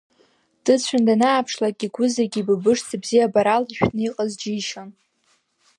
Дыцәан 0.63 1.01
данааԥшлак, 1.07 1.77
игәы 1.85 2.05
зегьы 2.15 2.39
ибыбышӡа 2.41 2.95
бзиабарала 3.01 3.67
ишәҭны 3.71 4.01
иҟаз 4.07 4.31
џьишьон… 4.39 4.89